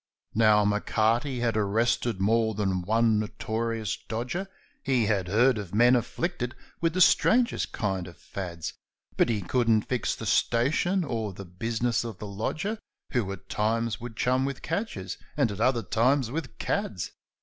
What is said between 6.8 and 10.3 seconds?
the strangest kind of fads, But he couldn't fix the